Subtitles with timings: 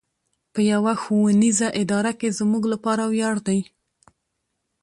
[0.53, 3.59] په يوه ښوونيزه اداره کې زموږ لپاره وياړ دی.